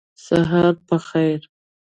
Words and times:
سهار 0.25 0.73
په 0.87 0.97
خیر! 1.07 1.39